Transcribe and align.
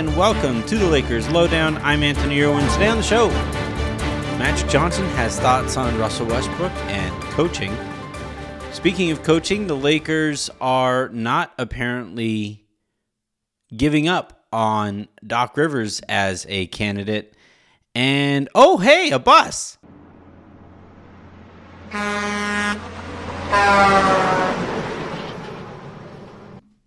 and 0.00 0.16
welcome 0.16 0.62
to 0.62 0.78
the 0.78 0.86
Lakers 0.86 1.28
Lowdown. 1.28 1.76
I'm 1.82 2.02
Anthony 2.02 2.40
Irwin. 2.40 2.66
Today 2.70 2.88
on 2.88 2.96
the 2.96 3.02
show, 3.02 3.28
Magic 4.38 4.66
Johnson 4.66 5.04
has 5.10 5.38
thoughts 5.38 5.76
on 5.76 5.98
Russell 5.98 6.24
Westbrook 6.24 6.72
and 6.86 7.22
coaching. 7.24 7.76
Speaking 8.72 9.10
of 9.10 9.22
coaching, 9.22 9.66
the 9.66 9.76
Lakers 9.76 10.48
are 10.58 11.10
not 11.10 11.52
apparently 11.58 12.64
giving 13.76 14.08
up 14.08 14.46
on 14.50 15.06
Doc 15.26 15.54
Rivers 15.58 16.00
as 16.08 16.46
a 16.48 16.68
candidate. 16.68 17.36
And 17.94 18.48
oh, 18.54 18.78
hey, 18.78 19.10
a 19.10 19.18
bus. 19.18 19.76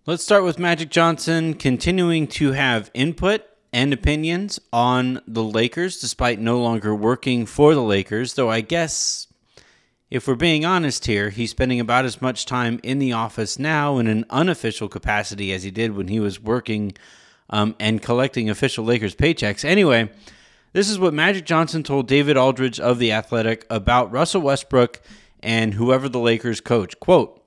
Let's 0.06 0.22
start 0.22 0.44
with 0.44 0.58
Magic 0.58 0.90
Johnson 0.90 1.54
continuing 1.54 2.26
to 2.26 2.52
have 2.52 2.90
input 2.92 3.40
and 3.72 3.90
opinions 3.90 4.60
on 4.70 5.22
the 5.26 5.42
Lakers 5.42 5.98
despite 5.98 6.38
no 6.38 6.60
longer 6.60 6.94
working 6.94 7.46
for 7.46 7.74
the 7.74 7.80
Lakers, 7.80 8.34
though 8.34 8.50
I 8.50 8.60
guess 8.60 9.28
if 10.10 10.28
we're 10.28 10.34
being 10.34 10.66
honest 10.66 11.06
here, 11.06 11.30
he's 11.30 11.52
spending 11.52 11.80
about 11.80 12.04
as 12.04 12.20
much 12.20 12.44
time 12.44 12.80
in 12.82 12.98
the 12.98 13.14
office 13.14 13.58
now 13.58 13.96
in 13.96 14.06
an 14.06 14.26
unofficial 14.28 14.90
capacity 14.90 15.54
as 15.54 15.62
he 15.62 15.70
did 15.70 15.96
when 15.96 16.08
he 16.08 16.20
was 16.20 16.38
working 16.38 16.92
um, 17.48 17.74
and 17.80 18.02
collecting 18.02 18.50
official 18.50 18.84
Lakers 18.84 19.14
paychecks. 19.14 19.64
Anyway, 19.64 20.10
this 20.74 20.90
is 20.90 20.98
what 20.98 21.14
Magic 21.14 21.46
Johnson 21.46 21.82
told 21.82 22.08
David 22.08 22.36
Aldridge 22.36 22.78
of 22.78 22.98
The 22.98 23.10
Athletic 23.10 23.64
about 23.70 24.12
Russell 24.12 24.42
Westbrook 24.42 25.00
and 25.40 25.72
whoever 25.72 26.10
the 26.10 26.20
Lakers 26.20 26.60
coach. 26.60 27.00
Quote, 27.00 27.42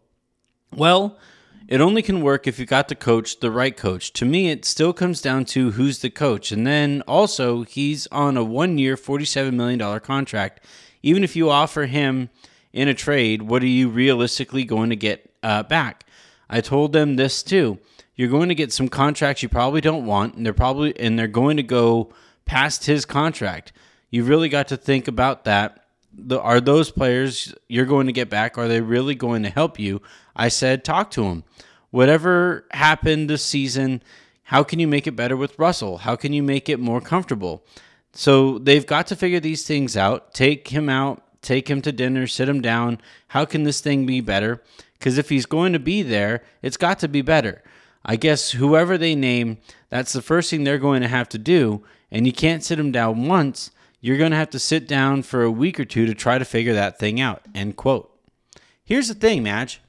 Well, 0.75 1.19
it 1.67 1.81
only 1.81 2.01
can 2.01 2.21
work 2.21 2.47
if 2.47 2.59
you 2.59 2.65
got 2.65 2.87
the 2.87 2.95
coach, 2.95 3.39
the 3.39 3.51
right 3.51 3.75
coach. 3.75 4.13
To 4.13 4.25
me, 4.25 4.49
it 4.49 4.63
still 4.63 4.93
comes 4.93 5.21
down 5.21 5.45
to 5.45 5.71
who's 5.71 5.99
the 5.99 6.09
coach. 6.09 6.51
And 6.51 6.65
then 6.65 7.01
also, 7.07 7.63
he's 7.63 8.07
on 8.07 8.37
a 8.37 8.43
one 8.43 8.77
year, 8.77 8.95
$47 8.95 9.53
million 9.53 9.99
contract. 9.99 10.63
Even 11.03 11.23
if 11.23 11.35
you 11.35 11.49
offer 11.49 11.85
him 11.85 12.29
in 12.71 12.87
a 12.87 12.93
trade, 12.93 13.41
what 13.41 13.61
are 13.63 13.67
you 13.67 13.89
realistically 13.89 14.63
going 14.63 14.89
to 14.89 14.95
get 14.95 15.29
uh, 15.43 15.63
back? 15.63 16.05
I 16.49 16.61
told 16.61 16.93
them 16.93 17.17
this 17.17 17.43
too. 17.43 17.79
You're 18.15 18.29
going 18.29 18.49
to 18.49 18.55
get 18.55 18.71
some 18.71 18.87
contracts 18.87 19.43
you 19.43 19.49
probably 19.49 19.81
don't 19.81 20.05
want, 20.05 20.35
and 20.35 20.45
they're 20.45 20.53
probably 20.53 20.97
and 20.99 21.19
they're 21.19 21.27
going 21.27 21.57
to 21.57 21.63
go 21.63 22.13
past 22.45 22.85
his 22.85 23.05
contract. 23.05 23.73
You 24.09 24.23
really 24.23 24.49
got 24.49 24.69
to 24.69 24.77
think 24.77 25.07
about 25.07 25.43
that. 25.43 25.86
The, 26.17 26.41
are 26.41 26.59
those 26.59 26.89
players 26.89 27.53
you're 27.67 27.85
going 27.85 28.07
to 28.07 28.13
get 28.13 28.29
back? 28.29 28.57
Are 28.57 28.67
they 28.67 28.81
really 28.81 29.15
going 29.15 29.43
to 29.43 29.49
help 29.49 29.79
you? 29.79 30.01
I 30.35 30.47
said, 30.49 30.83
talk 30.83 31.11
to 31.11 31.25
him. 31.25 31.43
Whatever 31.91 32.65
happened 32.71 33.29
this 33.29 33.43
season, 33.43 34.01
how 34.43 34.63
can 34.63 34.79
you 34.79 34.87
make 34.87 35.07
it 35.07 35.15
better 35.15 35.37
with 35.37 35.57
Russell? 35.59 35.99
How 35.99 36.15
can 36.15 36.33
you 36.33 36.41
make 36.41 36.69
it 36.69 36.79
more 36.79 37.01
comfortable? 37.01 37.63
So 38.13 38.57
they've 38.57 38.85
got 38.85 39.07
to 39.07 39.15
figure 39.15 39.39
these 39.39 39.65
things 39.67 39.95
out. 39.95 40.33
Take 40.33 40.69
him 40.69 40.89
out, 40.89 41.21
take 41.41 41.69
him 41.69 41.81
to 41.83 41.91
dinner, 41.91 42.25
sit 42.25 42.49
him 42.49 42.61
down. 42.61 42.99
How 43.27 43.45
can 43.45 43.63
this 43.63 43.79
thing 43.79 44.05
be 44.05 44.21
better? 44.21 44.63
Because 44.97 45.17
if 45.17 45.29
he's 45.29 45.45
going 45.45 45.73
to 45.73 45.79
be 45.79 46.01
there, 46.01 46.43
it's 46.61 46.77
got 46.77 46.97
to 46.99 47.07
be 47.07 47.21
better. 47.21 47.61
I 48.03 48.15
guess 48.15 48.51
whoever 48.51 48.97
they 48.97 49.15
name, 49.15 49.57
that's 49.89 50.13
the 50.13 50.21
first 50.21 50.49
thing 50.49 50.63
they're 50.63 50.77
going 50.77 51.01
to 51.01 51.07
have 51.07 51.29
to 51.29 51.37
do. 51.37 51.83
And 52.09 52.25
you 52.25 52.33
can't 52.33 52.63
sit 52.63 52.79
him 52.79 52.91
down 52.91 53.27
once. 53.27 53.69
You're 53.99 54.17
going 54.17 54.31
to 54.31 54.37
have 54.37 54.51
to 54.51 54.59
sit 54.59 54.87
down 54.87 55.23
for 55.23 55.43
a 55.43 55.51
week 55.51 55.79
or 55.79 55.85
two 55.85 56.05
to 56.05 56.13
try 56.13 56.37
to 56.37 56.45
figure 56.45 56.73
that 56.73 56.99
thing 56.99 57.19
out. 57.19 57.41
End 57.55 57.75
quote. 57.75 58.13
Here's 58.83 59.07
the 59.07 59.15
thing, 59.15 59.43
Madge 59.43 59.81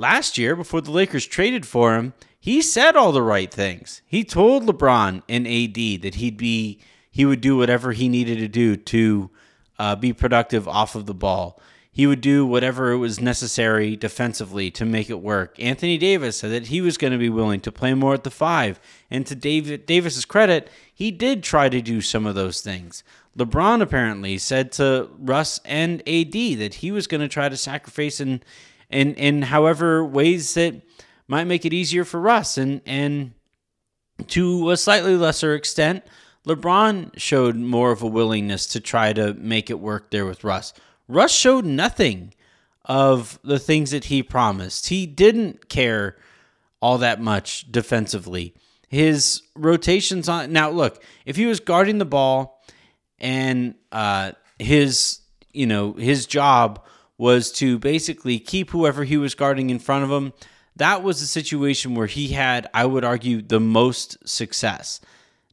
last 0.00 0.38
year 0.38 0.56
before 0.56 0.80
the 0.80 0.90
Lakers 0.90 1.26
traded 1.26 1.66
for 1.66 1.94
him, 1.94 2.14
he 2.38 2.62
said 2.62 2.96
all 2.96 3.12
the 3.12 3.22
right 3.22 3.52
things. 3.52 4.00
He 4.06 4.24
told 4.24 4.64
LeBron 4.64 5.22
and 5.28 5.46
AD 5.46 6.02
that 6.02 6.16
he'd 6.16 6.38
be 6.38 6.80
he 7.10 7.24
would 7.24 7.40
do 7.40 7.56
whatever 7.56 7.92
he 7.92 8.08
needed 8.08 8.38
to 8.38 8.48
do 8.48 8.76
to 8.76 9.30
uh, 9.78 9.96
be 9.96 10.12
productive 10.12 10.66
off 10.66 10.94
of 10.94 11.06
the 11.06 11.14
ball. 11.14 11.60
He 11.92 12.06
would 12.06 12.20
do 12.20 12.46
whatever 12.46 12.92
it 12.92 12.98
was 12.98 13.20
necessary 13.20 13.96
defensively 13.96 14.70
to 14.72 14.84
make 14.84 15.10
it 15.10 15.20
work. 15.20 15.58
Anthony 15.58 15.98
Davis 15.98 16.38
said 16.38 16.52
that 16.52 16.68
he 16.68 16.80
was 16.80 16.96
going 16.96 17.12
to 17.12 17.18
be 17.18 17.28
willing 17.28 17.60
to 17.60 17.72
play 17.72 17.94
more 17.94 18.14
at 18.14 18.22
the 18.22 18.30
five. 18.30 18.78
And 19.10 19.26
to 19.26 19.34
David 19.34 19.86
Davis's 19.86 20.24
credit, 20.24 20.70
he 20.94 21.10
did 21.10 21.42
try 21.42 21.68
to 21.68 21.82
do 21.82 22.00
some 22.00 22.26
of 22.26 22.36
those 22.36 22.60
things. 22.60 23.02
LeBron 23.36 23.82
apparently 23.82 24.38
said 24.38 24.70
to 24.72 25.08
Russ 25.18 25.60
and 25.64 26.00
AD 26.08 26.32
that 26.32 26.74
he 26.74 26.92
was 26.92 27.06
going 27.06 27.20
to 27.20 27.28
try 27.28 27.48
to 27.48 27.56
sacrifice 27.56 28.20
and 28.20 28.44
in 28.88 29.14
in 29.14 29.42
however 29.42 30.04
ways 30.04 30.54
that 30.54 30.82
might 31.28 31.44
make 31.44 31.64
it 31.64 31.72
easier 31.72 32.04
for 32.04 32.20
Russ 32.20 32.58
and 32.58 32.80
and 32.86 33.32
to 34.28 34.70
a 34.70 34.76
slightly 34.76 35.16
lesser 35.16 35.54
extent, 35.54 36.04
LeBron 36.46 37.18
showed 37.18 37.56
more 37.56 37.92
of 37.92 38.02
a 38.02 38.06
willingness 38.06 38.66
to 38.66 38.80
try 38.80 39.12
to 39.12 39.34
make 39.34 39.70
it 39.70 39.80
work 39.80 40.10
there 40.10 40.26
with 40.26 40.44
Russ. 40.44 40.72
Russ 41.10 41.32
showed 41.32 41.64
nothing 41.64 42.32
of 42.84 43.38
the 43.42 43.58
things 43.58 43.90
that 43.90 44.04
he 44.04 44.22
promised. 44.22 44.88
He 44.88 45.06
didn't 45.06 45.68
care 45.68 46.16
all 46.80 46.98
that 46.98 47.20
much 47.20 47.70
defensively. 47.70 48.54
His 48.88 49.42
rotations 49.54 50.28
on 50.28 50.52
now 50.52 50.70
look, 50.70 51.02
if 51.26 51.36
he 51.36 51.46
was 51.46 51.60
guarding 51.60 51.98
the 51.98 52.04
ball 52.04 52.62
and 53.18 53.74
uh, 53.92 54.32
his 54.58 55.20
you 55.52 55.66
know 55.66 55.92
his 55.94 56.26
job 56.26 56.84
was 57.18 57.52
to 57.52 57.78
basically 57.78 58.38
keep 58.38 58.70
whoever 58.70 59.04
he 59.04 59.16
was 59.16 59.34
guarding 59.34 59.68
in 59.70 59.78
front 59.78 60.04
of 60.04 60.10
him. 60.10 60.32
That 60.76 61.02
was 61.02 61.20
a 61.20 61.26
situation 61.26 61.94
where 61.94 62.06
he 62.06 62.28
had, 62.28 62.66
I 62.72 62.86
would 62.86 63.04
argue, 63.04 63.42
the 63.42 63.60
most 63.60 64.16
success. 64.26 65.00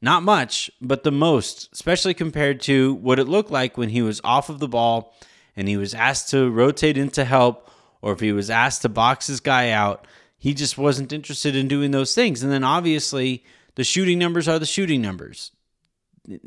Not 0.01 0.24
much, 0.24 0.72
but 0.79 1.03
the 1.03 1.12
most, 1.12 1.68
especially 1.74 2.13
compared 2.13 2.62
to 2.62 2.94
what 2.94 3.19
it 3.19 3.28
looked 3.28 3.51
like 3.51 3.78
when 3.78 3.89
he 3.89 4.01
was 4.01 4.22
off 4.24 4.47
of 4.47 4.59
the 4.59 4.68
ball 4.69 5.13
and 5.57 5.68
he 5.68 5.75
was 5.75 5.94
asked 5.94 6.29
to 6.29 6.50
rotate 6.50 6.97
into 6.97 7.25
help 7.25 7.69
or 8.01 8.13
if 8.13 8.19
he 8.19 8.31
was 8.31 8.50
asked 8.50 8.84
to 8.84 8.90
box 8.90 9.28
his 9.28 9.40
guy 9.40 9.72
out. 9.72 10.07
He 10.38 10.53
just 10.53 10.78
wasn't 10.78 11.12
interested 11.12 11.56
in 11.56 11.68
doing 11.68 11.91
those 11.91 12.13
things. 12.13 12.44
And 12.44 12.51
then 12.51 12.63
obviously, 12.63 13.44
the 13.75 13.84
shooting 13.84 14.19
numbers 14.19 14.47
are 14.47 14.59
the 14.59 14.66
shooting 14.68 15.01
numbers. 15.01 15.51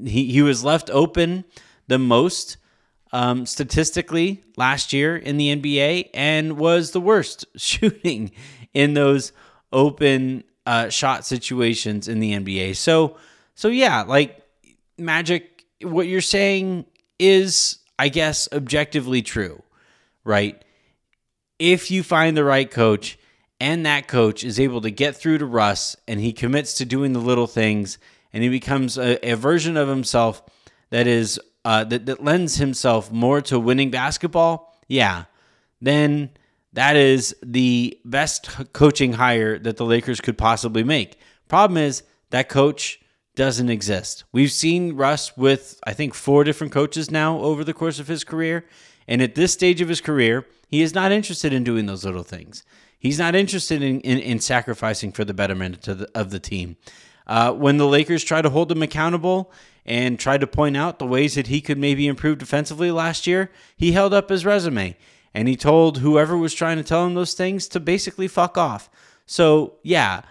He, 0.05 0.27
he 0.27 0.43
was 0.43 0.65
left 0.65 0.89
open 0.91 1.45
the 1.89 1.99
most 1.99 2.57
um, 3.13 3.47
statistically 3.47 4.45
last 4.57 4.93
year 4.93 5.17
in 5.17 5.37
the 5.37 5.57
NBA 5.57 6.11
and 6.15 6.57
was 6.57 6.93
the 6.93 7.01
worst 7.01 7.45
shooting 7.57 8.31
in 8.73 8.95
those 8.95 9.33
open 9.73 10.45
uh, 10.67 10.89
shot 10.89 11.27
situations 11.27 12.07
in 12.07 12.21
the 12.21 12.33
NBA. 12.33 12.77
So, 12.77 13.17
so 13.57 13.69
yeah, 13.69 14.03
like 14.03 14.41
Magic, 14.97 15.65
what 15.83 16.07
you're 16.07 16.21
saying 16.21 16.85
is, 17.19 17.80
I 18.01 18.09
guess, 18.09 18.49
objectively 18.51 19.21
true, 19.21 19.63
right? 20.25 20.65
If 21.59 21.91
you 21.91 22.03
find 22.03 22.35
the 22.35 22.45
right 22.45 22.71
coach 22.71 23.19
and 23.61 23.85
that 23.85 24.09
coach 24.09 24.43
is 24.43 24.59
able 24.59 24.81
to 24.81 24.91
get 24.91 25.15
through 25.15 25.37
to 25.37 25.45
Russ 25.45 25.97
and 26.09 26.19
he 26.19 26.33
commits 26.33 26.73
to 26.79 26.87
doing 26.87 27.13
the 27.13 27.19
little 27.19 27.47
things 27.47 27.99
and 28.33 28.43
he 28.43 28.49
becomes 28.49 28.97
a, 28.97 29.33
a 29.33 29.37
version 29.37 29.77
of 29.77 29.87
himself 29.87 30.43
that 30.89 31.07
is 31.07 31.39
uh, 31.67 31.85
that, 31.85 32.07
that 32.07 32.25
lends 32.25 32.57
himself 32.57 33.13
more 33.13 33.43
to 33.43 33.61
winning 33.61 33.91
basketball, 33.91 34.75
yeah, 34.89 35.25
then 35.83 36.31
that 36.73 36.97
is 36.97 37.37
the 37.43 37.99
best 38.07 38.73
coaching 38.73 39.13
hire 39.13 39.59
that 39.59 39.77
the 39.77 39.85
Lakers 39.85 40.23
could 40.23 40.39
possibly 40.39 40.83
make. 40.83 41.19
Problem 41.49 41.77
is 41.77 42.03
that 42.31 42.49
coach 42.49 42.99
doesn't 43.35 43.71
exist. 43.71 44.25
We've 44.33 44.53
seen 44.53 44.97
Russ 44.97 45.37
with 45.37 45.81
I 45.85 45.93
think 45.93 46.15
four 46.15 46.45
different 46.45 46.73
coaches 46.73 47.11
now 47.11 47.39
over 47.39 47.65
the 47.65 47.75
course 47.75 47.99
of 47.99 48.09
his 48.09 48.25
career, 48.25 48.65
and 49.09 49.23
at 49.23 49.35
this 49.35 49.53
stage 49.53 49.81
of 49.81 49.89
his 49.89 50.01
career, 50.01 50.47
he 50.69 50.83
is 50.83 50.95
not 50.95 51.13
interested 51.13 51.53
in 51.53 51.65
doing 51.65 51.87
those 51.87 52.05
little 52.05 52.23
things. 52.23 52.65
He's 52.99 53.19
not 53.19 53.35
interested 53.35 53.83
in, 53.83 54.01
in, 54.01 54.19
in 54.19 54.41
sacrificing 54.41 55.11
for 55.13 55.25
the 55.25 55.35
betterment 55.35 55.89
of 55.89 55.99
the, 56.01 56.11
of 56.15 56.31
the 56.31 56.39
team. 56.39 56.77
Uh, 57.27 57.53
when 57.53 57.79
the 57.79 57.87
Lakers 57.87 58.25
try 58.25 58.43
to 58.43 58.51
hold 58.51 58.71
him 58.71 58.83
accountable, 58.83 59.53
and 59.87 60.19
tried 60.19 60.41
to 60.41 60.47
point 60.47 60.77
out 60.77 60.99
the 60.99 61.07
ways 61.07 61.35
that 61.35 61.47
he 61.47 61.61
could 61.61 61.79
maybe 61.79 62.07
improve 62.07 62.39
defensively 62.39 62.91
last 62.91 63.27
year, 63.27 63.51
he 63.77 63.93
held 63.93 64.13
up 64.15 64.29
his 64.29 64.45
resume 64.45 64.97
and 65.35 65.49
he 65.49 65.57
told 65.57 65.99
whoever 65.99 66.37
was 66.37 66.55
trying 66.55 66.77
to 66.77 66.83
tell 66.83 67.07
him 67.07 67.15
those 67.15 67.35
things 67.35 67.69
to 67.69 67.81
basically 67.81 68.29
fuck 68.29 68.59
off. 68.59 68.91
So, 69.27 69.75
yeah, 69.83 70.23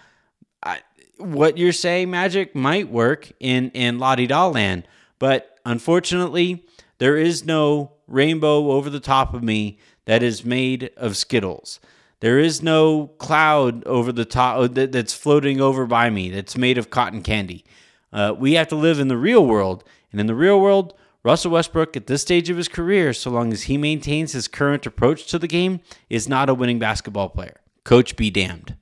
what 1.19 1.57
you're 1.57 1.71
saying, 1.71 2.09
Magic, 2.09 2.55
might 2.55 2.89
work 2.89 3.31
in, 3.39 3.69
in 3.71 3.99
La 3.99 4.15
Di 4.15 4.27
Da 4.27 4.47
land, 4.47 4.87
but 5.19 5.59
unfortunately, 5.65 6.65
there 6.97 7.17
is 7.17 7.45
no 7.45 7.91
rainbow 8.07 8.71
over 8.71 8.89
the 8.89 8.99
top 8.99 9.33
of 9.33 9.43
me 9.43 9.77
that 10.05 10.23
is 10.23 10.43
made 10.43 10.91
of 10.97 11.15
Skittles. 11.15 11.79
There 12.19 12.39
is 12.39 12.61
no 12.61 13.07
cloud 13.17 13.85
over 13.85 14.11
the 14.11 14.25
top 14.25 14.71
that's 14.73 15.13
floating 15.13 15.61
over 15.61 15.85
by 15.85 16.09
me 16.09 16.29
that's 16.29 16.57
made 16.57 16.77
of 16.77 16.89
cotton 16.89 17.21
candy. 17.21 17.63
Uh, 18.11 18.33
we 18.37 18.53
have 18.53 18.67
to 18.69 18.75
live 18.75 18.99
in 18.99 19.07
the 19.07 19.17
real 19.17 19.45
world. 19.45 19.83
And 20.11 20.19
in 20.19 20.27
the 20.27 20.35
real 20.35 20.59
world, 20.59 20.93
Russell 21.23 21.51
Westbrook, 21.51 21.95
at 21.95 22.07
this 22.07 22.21
stage 22.21 22.49
of 22.49 22.57
his 22.57 22.67
career, 22.67 23.13
so 23.13 23.29
long 23.29 23.53
as 23.53 23.63
he 23.63 23.77
maintains 23.77 24.31
his 24.31 24.47
current 24.47 24.85
approach 24.85 25.27
to 25.27 25.39
the 25.39 25.47
game, 25.47 25.81
is 26.09 26.27
not 26.27 26.49
a 26.49 26.53
winning 26.53 26.79
basketball 26.79 27.29
player. 27.29 27.61
Coach 27.83 28.15
be 28.15 28.29
damned. 28.29 28.75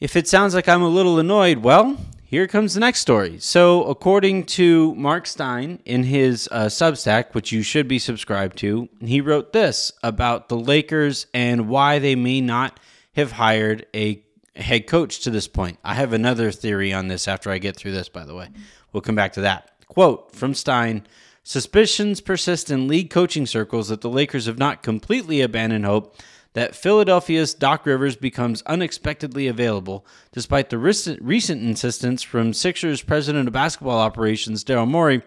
If 0.00 0.16
it 0.16 0.26
sounds 0.26 0.54
like 0.54 0.68
I'm 0.68 0.82
a 0.82 0.88
little 0.88 1.20
annoyed, 1.20 1.58
well, 1.58 1.96
here 2.24 2.48
comes 2.48 2.74
the 2.74 2.80
next 2.80 2.98
story. 2.98 3.38
So, 3.38 3.84
according 3.84 4.46
to 4.46 4.92
Mark 4.96 5.24
Stein 5.24 5.78
in 5.84 6.02
his 6.02 6.48
uh, 6.50 6.66
Substack, 6.66 7.32
which 7.32 7.52
you 7.52 7.62
should 7.62 7.86
be 7.86 8.00
subscribed 8.00 8.58
to, 8.58 8.88
he 9.00 9.20
wrote 9.20 9.52
this 9.52 9.92
about 10.02 10.48
the 10.48 10.56
Lakers 10.56 11.28
and 11.32 11.68
why 11.68 12.00
they 12.00 12.16
may 12.16 12.40
not 12.40 12.80
have 13.14 13.32
hired 13.32 13.86
a 13.94 14.20
head 14.56 14.88
coach 14.88 15.20
to 15.20 15.30
this 15.30 15.46
point. 15.46 15.78
I 15.84 15.94
have 15.94 16.12
another 16.12 16.50
theory 16.50 16.92
on 16.92 17.06
this 17.06 17.28
after 17.28 17.50
I 17.50 17.58
get 17.58 17.76
through 17.76 17.92
this, 17.92 18.08
by 18.08 18.24
the 18.24 18.34
way. 18.34 18.48
We'll 18.92 19.00
come 19.00 19.14
back 19.14 19.34
to 19.34 19.42
that. 19.42 19.70
Quote 19.86 20.34
from 20.34 20.54
Stein 20.54 21.06
Suspicions 21.44 22.20
persist 22.20 22.70
in 22.70 22.88
league 22.88 23.10
coaching 23.10 23.46
circles 23.46 23.88
that 23.88 24.00
the 24.00 24.10
Lakers 24.10 24.46
have 24.46 24.58
not 24.58 24.82
completely 24.82 25.40
abandoned 25.40 25.84
hope 25.84 26.16
that 26.54 26.74
Philadelphia's 26.74 27.52
Doc 27.52 27.84
Rivers 27.84 28.16
becomes 28.16 28.62
unexpectedly 28.62 29.48
available, 29.48 30.06
despite 30.32 30.70
the 30.70 30.78
recent, 30.78 31.62
insistence 31.62 32.22
from 32.22 32.52
Sixers 32.52 33.02
president 33.02 33.48
of 33.48 33.52
basketball 33.52 33.98
operations, 33.98 34.64
Daryl 34.64 34.88
Morey, 34.88 35.22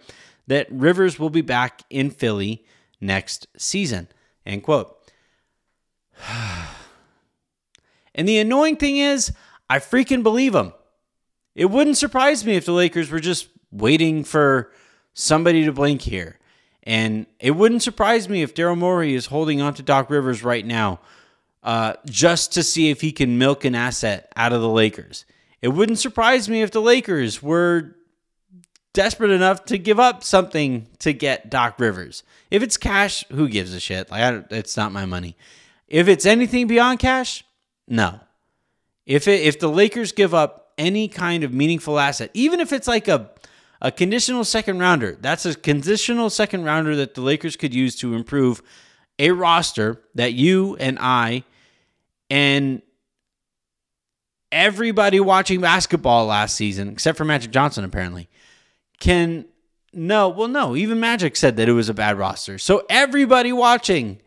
that 0.47 0.67
Rivers 0.71 1.19
will 1.19 1.29
be 1.29 1.41
back 1.41 1.83
in 1.89 2.09
Philly 2.09 2.65
next 3.01 3.47
season. 3.57 4.07
End 4.45 4.63
quote. 4.63 4.97
and 8.15 8.27
the 8.27 8.39
annoying 8.39 8.77
thing 8.77 8.97
is, 8.97 9.33
I 9.69 9.79
freaking 9.79 10.23
believe 10.23 10.55
him. 10.55 10.73
It 11.55 11.65
wouldn't 11.65 11.97
surprise 11.97 12.45
me 12.45 12.55
if 12.55 12.65
the 12.65 12.71
Lakers 12.71 13.11
were 13.11 13.19
just 13.19 13.49
waiting 13.69 14.23
for 14.23 14.71
somebody 15.13 15.65
to 15.65 15.73
blink 15.73 16.03
here. 16.03 16.39
And 16.87 17.25
it 17.41 17.51
wouldn't 17.51 17.83
surprise 17.83 18.29
me 18.29 18.43
if 18.43 18.55
Daryl 18.55 18.77
Morey 18.77 19.13
is 19.13 19.25
holding 19.25 19.59
on 19.59 19.73
to 19.73 19.83
Doc 19.83 20.09
Rivers 20.09 20.41
right 20.41 20.65
now 20.65 21.01
uh, 21.61 21.95
just 22.05 22.53
to 22.53 22.63
see 22.63 22.89
if 22.89 23.01
he 23.01 23.11
can 23.11 23.37
milk 23.37 23.65
an 23.65 23.75
asset 23.75 24.31
out 24.37 24.53
of 24.53 24.61
the 24.61 24.69
Lakers. 24.69 25.25
It 25.61 25.67
wouldn't 25.67 25.99
surprise 25.99 26.47
me 26.47 26.61
if 26.61 26.71
the 26.71 26.79
Lakers 26.79 27.43
were 27.43 27.93
desperate 28.93 29.31
enough 29.31 29.65
to 29.65 29.77
give 29.77 29.99
up 29.99 30.23
something 30.23 30.87
to 30.99 31.11
get 31.11 31.49
Doc 31.49 31.77
Rivers. 31.77 32.23
If 32.49 32.63
it's 32.63 32.77
cash, 32.77 33.25
who 33.33 33.49
gives 33.49 33.73
a 33.73 33.81
shit? 33.81 34.09
Like 34.09 34.45
it's 34.51 34.77
not 34.77 34.93
my 34.93 35.05
money. 35.05 35.35
If 35.89 36.07
it's 36.07 36.25
anything 36.25 36.67
beyond 36.67 36.99
cash, 36.99 37.43
no. 37.85 38.21
If 39.05 39.27
it, 39.27 39.41
if 39.41 39.59
the 39.59 39.67
Lakers 39.67 40.13
give 40.13 40.33
up 40.33 40.71
any 40.77 41.09
kind 41.09 41.43
of 41.43 41.51
meaningful 41.51 41.99
asset, 41.99 42.31
even 42.33 42.61
if 42.61 42.71
it's 42.71 42.87
like 42.87 43.09
a 43.09 43.29
a 43.81 43.91
conditional 43.91 44.43
second 44.43 44.79
rounder, 44.79 45.17
that's 45.19 45.45
a 45.45 45.55
conditional 45.55 46.29
second 46.29 46.63
rounder 46.63 46.95
that 46.95 47.13
the 47.13 47.21
Lakers 47.21 47.55
could 47.55 47.73
use 47.73 47.95
to 47.97 48.15
improve 48.15 48.61
a 49.19 49.31
roster 49.31 50.01
that 50.15 50.33
you 50.33 50.75
and 50.77 50.97
I 50.99 51.43
and 52.29 52.81
everybody 54.51 55.19
watching 55.19 55.61
basketball 55.61 56.25
last 56.25 56.55
season, 56.55 56.89
except 56.89 57.17
for 57.17 57.25
Magic 57.25 57.51
Johnson, 57.51 57.83
apparently, 57.83 58.29
can 58.99 59.45
no, 59.93 60.29
well, 60.29 60.47
no, 60.47 60.75
even 60.75 60.99
Magic 60.99 61.35
said 61.35 61.57
that 61.57 61.69
it 61.69 61.73
was 61.73 61.89
a 61.89 61.93
bad 61.93 62.17
roster. 62.17 62.57
So 62.57 62.85
everybody 62.89 63.51
watching 63.51 64.21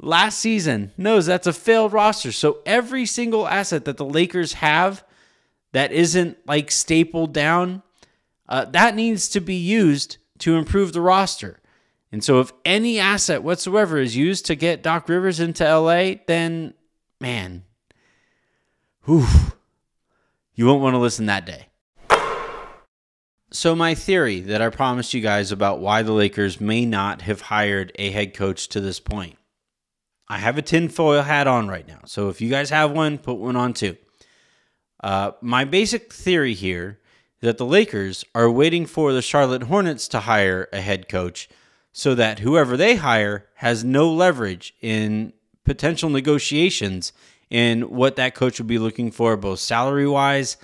last 0.00 0.38
season 0.38 0.92
knows 0.96 1.26
that's 1.26 1.46
a 1.46 1.52
failed 1.52 1.92
roster. 1.92 2.32
So 2.32 2.58
every 2.66 3.06
single 3.06 3.46
asset 3.46 3.84
that 3.84 3.96
the 3.96 4.04
Lakers 4.04 4.54
have 4.54 5.04
that 5.72 5.92
isn't 5.92 6.38
like 6.46 6.70
stapled 6.70 7.32
down, 7.32 7.82
uh, 8.48 8.64
that 8.66 8.94
needs 8.94 9.28
to 9.30 9.40
be 9.40 9.54
used 9.54 10.18
to 10.38 10.56
improve 10.56 10.92
the 10.92 11.00
roster. 11.00 11.60
And 12.12 12.22
so 12.22 12.40
if 12.40 12.52
any 12.64 12.98
asset 12.98 13.42
whatsoever 13.42 13.98
is 13.98 14.16
used 14.16 14.46
to 14.46 14.54
get 14.54 14.82
Doc 14.82 15.08
Rivers 15.08 15.40
into 15.40 15.64
LA, 15.64 16.14
then 16.26 16.74
man, 17.20 17.64
whew, 19.04 19.26
you 20.54 20.66
won't 20.66 20.82
want 20.82 20.94
to 20.94 20.98
listen 20.98 21.26
that 21.26 21.46
day. 21.46 21.68
So, 23.52 23.76
my 23.76 23.94
theory 23.94 24.40
that 24.40 24.60
I 24.60 24.68
promised 24.70 25.14
you 25.14 25.20
guys 25.20 25.52
about 25.52 25.78
why 25.78 26.02
the 26.02 26.12
Lakers 26.12 26.60
may 26.60 26.84
not 26.84 27.22
have 27.22 27.42
hired 27.42 27.92
a 27.94 28.10
head 28.10 28.34
coach 28.34 28.68
to 28.68 28.80
this 28.80 28.98
point. 28.98 29.38
I 30.28 30.38
have 30.38 30.58
a 30.58 30.62
tinfoil 30.62 31.22
hat 31.22 31.46
on 31.46 31.68
right 31.68 31.86
now. 31.86 32.00
So, 32.06 32.28
if 32.28 32.40
you 32.40 32.50
guys 32.50 32.70
have 32.70 32.90
one, 32.90 33.18
put 33.18 33.34
one 33.34 33.54
on 33.54 33.72
too. 33.72 33.96
Uh, 35.02 35.32
my 35.40 35.64
basic 35.64 36.12
theory 36.12 36.54
here 36.54 36.98
that 37.40 37.58
the 37.58 37.66
Lakers 37.66 38.24
are 38.34 38.50
waiting 38.50 38.86
for 38.86 39.12
the 39.12 39.22
Charlotte 39.22 39.64
Hornets 39.64 40.08
to 40.08 40.20
hire 40.20 40.68
a 40.72 40.80
head 40.80 41.08
coach 41.08 41.48
so 41.92 42.14
that 42.14 42.40
whoever 42.40 42.76
they 42.76 42.96
hire 42.96 43.46
has 43.54 43.84
no 43.84 44.10
leverage 44.10 44.74
in 44.80 45.32
potential 45.64 46.10
negotiations 46.10 47.12
in 47.50 47.82
what 47.82 48.16
that 48.16 48.34
coach 48.34 48.58
would 48.58 48.66
be 48.66 48.78
looking 48.78 49.10
for, 49.10 49.36
both 49.36 49.60
salary 49.60 50.06
wise, 50.06 50.56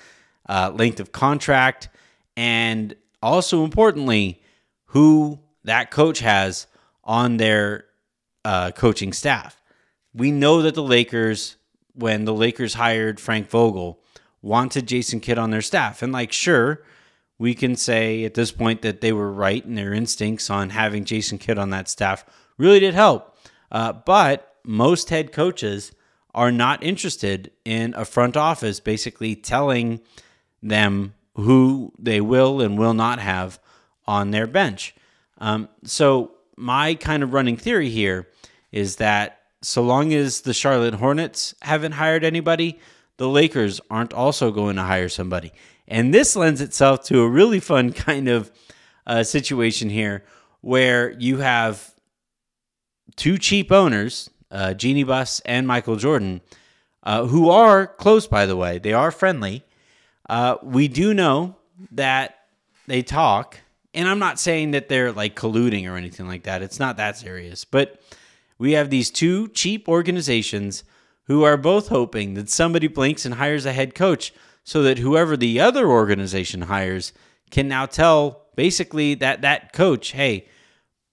uh, 0.49 0.71
length 0.75 1.01
of 1.01 1.13
contract, 1.13 1.89
and 2.37 2.95
also 3.23 3.65
importantly, 3.65 4.43
who 4.87 5.39
that 5.65 5.91
coach 5.91 6.19
has 6.21 6.67
on 7.05 7.37
their 7.37 7.87
uh, 8.45 8.71
coaching 8.73 9.13
staff. 9.13 9.61
We 10.13 10.31
know 10.31 10.63
that 10.63 10.75
the 10.75 10.83
Lakers, 10.83 11.57
when 11.95 12.25
the 12.25 12.35
Lakers 12.35 12.75
hired 12.75 13.21
Frank 13.21 13.49
Vogel, 13.49 14.02
wanted 14.43 14.87
Jason 14.89 15.21
Kidd 15.21 15.39
on 15.39 15.51
their 15.51 15.63
staff. 15.63 16.03
And, 16.03 16.13
like, 16.13 16.33
sure, 16.33 16.83
we 17.39 17.55
can 17.55 17.77
say 17.77 18.25
at 18.25 18.35
this 18.35 18.53
point 18.53 18.83
that 18.83 19.01
they 19.01 19.13
were 19.13 19.33
right 19.33 19.65
in 19.65 19.75
their 19.75 19.93
instincts 19.93 20.51
on 20.51 20.71
having 20.71 21.05
Jason 21.05 21.39
Kidd 21.39 21.59
on 21.59 21.71
that 21.71 21.89
staff 21.89 22.25
really 22.59 22.81
did 22.81 22.95
help. 22.95 23.37
Uh, 23.71 23.93
but 23.93 24.57
most 24.65 25.09
head 25.11 25.33
coaches 25.33 25.93
are 26.35 26.53
not 26.53 26.83
interested 26.83 27.51
in 27.65 27.95
a 27.95 28.05
front 28.05 28.37
office 28.37 28.81
basically 28.81 29.35
telling 29.35 30.01
them 30.63 31.15
who 31.35 31.93
they 31.99 32.21
will 32.21 32.61
and 32.61 32.79
will 32.79 32.95
not 32.95 33.19
have 33.19 33.59
on 34.07 34.31
their 34.31 34.47
bench. 34.47 34.95
Um, 35.39 35.69
so, 35.85 36.33
my 36.57 36.95
kind 36.95 37.23
of 37.23 37.33
running 37.33 37.57
theory 37.57 37.89
here 37.89 38.29
is 38.71 38.97
that 38.97 39.41
so 39.63 39.83
long 39.83 40.13
as 40.13 40.43
the 40.43 40.55
Charlotte 40.55 40.95
Hornets 40.95 41.55
haven't 41.63 41.93
hired 41.93 42.25
anybody, 42.25 42.79
the 43.19 43.29
Lakers 43.29 43.81
aren't 43.91 44.13
also 44.13 44.51
going 44.51 44.77
to 44.77 44.83
hire 44.83 45.09
somebody. 45.09 45.53
And 45.87 46.13
this 46.13 46.37
lends 46.37 46.61
itself 46.61 47.05
to 47.05 47.21
a 47.21 47.29
really 47.29 47.61
fun 47.61 47.93
kind 47.93 48.29
of 48.29 48.51
uh, 49.07 49.23
situation 49.23 49.91
here 49.91 50.25
where 50.61 51.13
you 51.13 51.39
have 51.39 51.95
two 53.17 53.37
cheap 53.39 53.73
owners 53.73 54.31
uh, 54.53 54.75
Jeanie 54.75 55.03
Buss 55.03 55.41
and 55.47 55.67
Michael 55.67 55.97
Jordan, 55.97 56.43
uh, 57.03 57.25
who 57.27 57.49
are 57.49 57.87
close, 57.87 58.27
by 58.27 58.47
the 58.47 58.57
way. 58.57 58.79
They 58.79 58.93
are 58.93 59.11
friendly. 59.11 59.65
Uh, 60.29 60.57
we 60.63 60.89
do 60.89 61.15
know 61.15 61.57
that 61.91 62.39
they 62.87 63.03
talk, 63.03 63.59
and 63.95 64.09
I'm 64.09 64.19
not 64.19 64.39
saying 64.39 64.73
that 64.73 64.89
they're 64.89 65.11
like 65.11 65.35
colluding 65.35 65.91
or 65.91 65.97
anything 65.97 66.29
like 66.29 66.45
that. 66.45 66.63
It's 66.63 66.79
not 66.79 66.99
that 66.99 67.17
serious. 67.17 67.65
But 67.65 68.01
we 68.59 68.73
have 68.73 68.91
these 68.91 69.11
two 69.11 69.49
cheap 69.49 69.89
organizations 69.89 70.85
who 71.25 71.43
are 71.43 71.57
both 71.57 71.89
hoping 71.89 72.35
that 72.35 72.51
somebody 72.51 72.89
blinks 72.89 73.25
and 73.25 73.35
hires 73.35 73.67
a 73.67 73.73
head 73.73 73.95
coach 73.95 74.33
so 74.65 74.83
that 74.83 74.99
whoever 74.99 75.37
the 75.37 75.61
other 75.61 75.89
organization 75.89 76.63
hires 76.63 77.13
can 77.51 77.69
now 77.69 77.87
tell 77.87 78.47
basically 78.57 79.15
that 79.15 79.43
that 79.43 79.73
coach, 79.73 80.13
hey, 80.13 80.47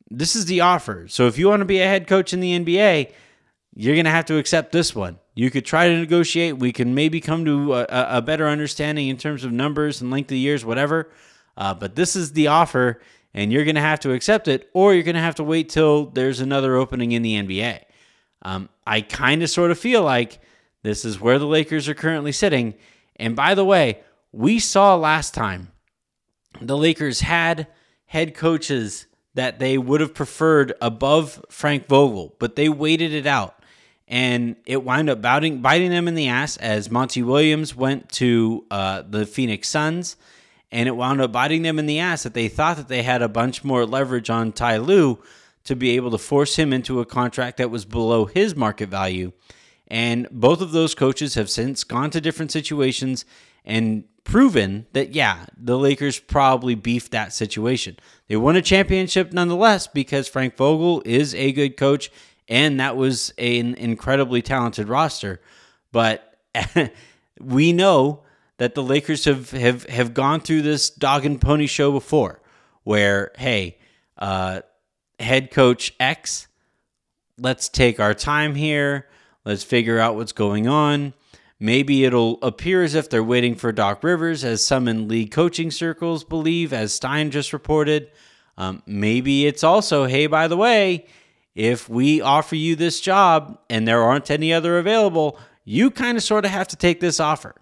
this 0.10 0.36
is 0.36 0.46
the 0.46 0.62
offer. 0.62 1.08
So 1.08 1.28
if 1.28 1.38
you 1.38 1.48
want 1.48 1.62
to 1.62 1.66
be 1.66 1.80
a 1.80 1.88
head 1.88 2.08
coach 2.08 2.34
in 2.34 2.40
the 2.40 2.60
NBA, 2.60 3.12
you're 3.76 3.96
going 3.96 4.06
to 4.06 4.12
have 4.12 4.26
to 4.26 4.38
accept 4.38 4.72
this 4.72 4.96
one. 4.96 5.20
You 5.36 5.52
could 5.52 5.66
try 5.66 5.88
to 5.88 5.98
negotiate. 5.98 6.58
We 6.58 6.72
can 6.72 6.96
maybe 6.96 7.22
come 7.22 7.46
to 7.46 7.76
a, 7.76 7.86
a 7.90 8.22
better 8.22 8.48
understanding 8.48 9.08
in 9.08 9.18
terms 9.18 9.44
of 9.44 9.52
numbers 9.52 10.02
and 10.02 10.12
length 10.12 10.32
of 10.32 10.38
years, 10.38 10.66
whatever. 10.66 11.10
Uh, 11.56 11.74
but 11.74 11.96
this 11.96 12.16
is 12.16 12.34
the 12.34 12.48
offer, 12.48 13.02
and 13.34 13.52
you're 13.52 13.66
going 13.66 13.76
to 13.76 13.82
have 13.82 14.00
to 14.02 14.12
accept 14.12 14.48
it, 14.48 14.70
or 14.74 14.94
you're 14.94 15.04
going 15.04 15.16
to 15.16 15.22
have 15.22 15.36
to 15.36 15.44
wait 15.44 15.70
till 15.70 16.08
there's 16.08 16.40
another 16.40 16.76
opening 16.76 17.12
in 17.12 17.22
the 17.22 17.36
NBA. 17.36 17.84
Um, 18.42 18.70
I 18.86 19.02
kind 19.02 19.44
of 19.44 19.50
sort 19.50 19.72
of 19.72 19.80
feel 19.80 20.04
like 20.04 20.40
this 20.84 21.04
is 21.06 21.20
where 21.20 21.40
the 21.40 21.48
Lakers 21.48 21.90
are 21.90 21.94
currently 21.94 22.32
sitting. 22.32 22.74
And 23.16 23.36
by 23.36 23.56
the 23.56 23.66
way, 23.66 24.00
we 24.32 24.60
saw 24.60 24.96
last 24.96 25.34
time 25.34 25.72
the 26.62 26.78
Lakers 26.78 27.22
had 27.22 27.68
head 28.06 28.34
coaches 28.34 29.08
that 29.36 29.60
they 29.60 29.78
would 29.78 30.02
have 30.02 30.14
preferred 30.14 30.74
above 30.82 31.46
Frank 31.50 31.88
Vogel, 31.88 32.36
but 32.40 32.56
they 32.56 32.70
waited 32.70 33.14
it 33.14 33.28
out 33.28 33.60
and 34.10 34.56
it 34.66 34.84
wound 34.84 35.10
up 35.10 35.22
biting, 35.22 35.62
biting 35.62 35.92
them 35.92 36.08
in 36.08 36.16
the 36.16 36.28
ass 36.28 36.58
as 36.58 36.90
Monty 36.90 37.22
Williams 37.22 37.76
went 37.76 38.10
to 38.14 38.66
uh, 38.72 39.04
the 39.08 39.26
Phoenix 39.28 39.70
Suns, 39.70 40.18
and 40.72 40.88
it 40.88 40.96
wound 40.96 41.22
up 41.22 41.32
biting 41.32 41.62
them 41.62 41.78
in 41.78 41.86
the 41.86 42.00
ass 42.00 42.24
that 42.24 42.34
they 42.34 42.48
thought 42.48 42.78
that 42.78 42.88
they 42.88 43.04
had 43.04 43.22
a 43.22 43.30
bunch 43.30 43.64
more 43.64 43.86
leverage 43.86 44.32
on 44.32 44.52
Ty 44.52 44.78
Lue 44.78 45.20
to 45.70 45.76
be 45.76 45.92
able 45.92 46.10
to 46.10 46.18
force 46.18 46.56
him 46.56 46.74
into 46.74 47.00
a 47.00 47.06
contract 47.06 47.58
that 47.58 47.70
was 47.70 47.86
below 47.86 48.26
his 48.26 48.56
market 48.56 48.90
value. 48.90 49.32
And 49.88 50.28
both 50.32 50.62
of 50.62 50.72
those 50.72 50.96
coaches 50.96 51.36
have 51.36 51.48
since 51.48 51.84
gone 51.84 52.10
to 52.10 52.20
different 52.20 52.52
situations 52.52 53.24
and 53.64 54.06
proven 54.24 54.88
that, 54.94 55.14
yeah, 55.14 55.46
the 55.56 55.78
Lakers 55.78 56.18
probably 56.18 56.74
beefed 56.74 57.12
that 57.12 57.34
situation. 57.34 57.98
They 58.28 58.36
won 58.36 58.56
a 58.56 58.64
championship 58.64 59.32
nonetheless 59.32 59.86
because 59.86 60.28
Frank 60.28 60.58
Vogel 60.58 61.04
is 61.06 61.36
a 61.36 61.52
good 61.52 61.78
coach 61.78 62.10
and 62.48 62.80
that 62.80 62.98
was 62.98 63.32
an 63.38 63.76
incredibly 63.76 64.42
talented 64.42 64.90
roster. 64.90 65.40
But 65.92 66.36
we 67.40 67.74
know 67.74 68.24
that 68.58 68.74
the 68.74 68.82
Lakers 68.82 69.26
have 69.26 69.52
have 69.52 69.86
have 69.86 70.16
gone 70.16 70.42
through 70.42 70.64
this 70.64 70.90
dog 70.90 71.26
and 71.26 71.40
pony 71.40 71.68
show 71.68 71.92
before, 71.92 72.42
where 72.84 73.32
hey, 73.38 73.78
uh, 74.18 74.62
head 75.20 75.52
coach 75.52 75.94
X, 76.00 76.48
let's 77.38 77.70
take 77.70 78.00
our 78.00 78.14
time 78.14 78.56
here, 78.56 79.08
let's 79.46 79.64
figure 79.64 80.00
out 80.00 80.16
what's 80.16 80.32
going 80.32 80.68
on. 80.68 81.14
Maybe 81.60 82.06
it'll 82.06 82.42
appear 82.42 82.84
as 82.84 82.96
if 82.96 83.10
they're 83.10 83.24
waiting 83.24 83.56
for 83.56 83.72
Doc 83.72 84.04
Rivers, 84.04 84.46
as 84.46 84.64
some 84.64 84.88
in 84.88 85.10
league 85.10 85.32
coaching 85.32 85.72
circles 85.72 86.24
believe, 86.24 86.72
as 86.72 86.94
Stein 86.94 87.32
just 87.32 87.52
reported. 87.52 88.12
Um, 88.58 88.82
maybe 88.86 89.46
it's 89.46 89.64
also, 89.64 90.06
hey, 90.06 90.28
by 90.28 90.48
the 90.48 90.56
way, 90.56 91.06
if 91.56 91.90
we 91.90 92.22
offer 92.22 92.56
you 92.56 92.78
this 92.78 93.02
job 93.02 93.60
and 93.70 93.86
there 93.86 94.02
aren't 94.02 94.32
any 94.32 94.54
other 94.54 94.78
available, 94.78 95.38
you 95.66 95.92
kind 95.92 96.18
of 96.18 96.24
sort 96.24 96.46
of 96.46 96.52
have 96.52 96.70
to 96.70 96.78
take 96.78 97.02
this 97.02 97.20
offer. 97.20 97.56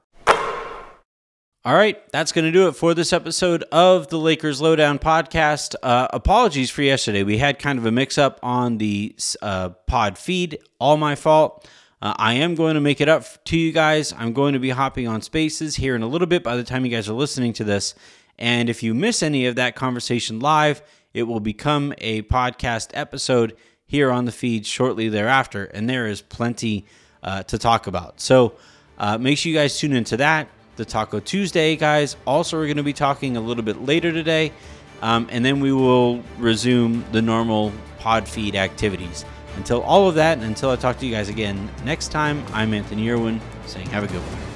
All 1.68 1.76
right, 1.76 2.02
that's 2.14 2.32
going 2.32 2.46
to 2.46 2.52
do 2.54 2.70
it 2.70 2.78
for 2.78 2.94
this 2.94 3.12
episode 3.12 3.64
of 3.74 4.08
the 4.08 4.18
Lakers 4.18 4.62
Lowdown 4.62 5.00
podcast. 5.00 5.76
Uh, 5.84 6.08
apologies 6.14 6.70
for 6.70 6.82
yesterday. 6.82 7.24
We 7.24 7.40
had 7.40 7.60
kind 7.60 7.78
of 7.78 7.86
a 7.86 7.92
mix 7.92 8.18
up 8.18 8.40
on 8.42 8.78
the 8.78 9.14
uh, 9.42 9.72
pod 9.86 10.18
feed. 10.18 10.60
All 10.80 10.96
my 10.96 11.16
fault. 11.16 11.68
Uh, 12.02 12.14
I 12.16 12.36
am 12.36 12.56
going 12.56 12.76
to 12.76 12.80
make 12.80 13.02
it 13.02 13.10
up 13.10 13.44
to 13.44 13.58
you 13.58 13.74
guys. 13.74 14.14
I'm 14.14 14.32
going 14.32 14.54
to 14.54 14.60
be 14.60 14.70
hopping 14.70 15.10
on 15.10 15.22
spaces 15.22 15.76
here 15.76 15.94
in 15.94 16.04
a 16.04 16.08
little 16.08 16.26
bit 16.26 16.42
by 16.42 16.56
the 16.56 16.64
time 16.64 16.86
you 16.86 16.90
guys 16.90 17.10
are 17.10 17.14
listening 17.14 17.52
to 17.52 17.66
this. 17.66 17.96
And 18.40 18.70
if 18.70 18.82
you 18.82 18.94
miss 18.94 19.22
any 19.22 19.46
of 19.46 19.58
that 19.58 19.76
conversation 19.76 20.40
live, 20.40 20.82
it 21.14 21.24
will 21.24 21.42
become 21.42 21.94
a 21.98 22.22
podcast 22.22 22.92
episode 22.94 23.58
here 23.86 24.10
on 24.10 24.24
the 24.24 24.32
feed 24.32 24.66
shortly 24.66 25.10
thereafter. 25.10 25.66
And 25.66 25.90
there 25.90 26.08
is 26.08 26.22
plenty 26.22 26.86
uh, 27.22 27.44
to 27.44 27.58
talk 27.58 27.88
about. 27.88 28.22
So 28.22 28.56
uh, 28.98 29.18
make 29.18 29.38
sure 29.38 29.52
you 29.52 29.58
guys 29.58 29.78
tune 29.78 29.92
into 29.92 30.16
that 30.16 30.48
the 30.78 30.86
Taco 30.86 31.20
Tuesday, 31.20 31.76
guys. 31.76 32.16
Also, 32.26 32.58
we're 32.58 32.66
going 32.66 32.78
to 32.78 32.84
be 32.84 32.94
talking 32.94 33.36
a 33.36 33.42
little 33.42 33.64
bit 33.64 33.82
later 33.82 34.12
today, 34.12 34.54
um, 35.02 35.28
and 35.30 35.44
then 35.44 35.60
we 35.60 35.74
will 35.74 36.24
resume 36.38 37.04
the 37.12 37.22
normal 37.22 37.74
pod 38.00 38.28
feed 38.28 38.56
activities. 38.56 39.26
Until 39.58 39.82
all 39.82 40.08
of 40.08 40.16
that, 40.16 40.38
and 40.38 40.46
until 40.46 40.70
I 40.70 40.76
talk 40.76 41.00
to 41.00 41.06
you 41.06 41.12
guys 41.14 41.30
again 41.30 41.70
next 41.84 42.10
time, 42.12 42.46
I'm 42.54 42.74
Anthony 42.74 43.10
Irwin 43.10 43.42
saying 43.66 43.88
have 43.88 44.04
a 44.04 44.08
good 44.08 44.22
one. 44.22 44.47